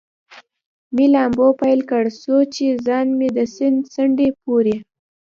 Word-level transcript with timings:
مې 0.95 1.05
لامبو 1.13 1.47
پیل 1.61 1.79
کړ، 1.89 2.03
څو 2.21 2.35
چې 2.53 2.65
ځان 2.85 3.07
مې 3.17 3.27
د 3.37 3.39
سیند 3.55 3.77
څنډې 3.93 4.27
پورې. 4.41 4.75